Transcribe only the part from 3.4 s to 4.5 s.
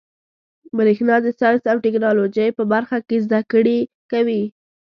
کړي کوي.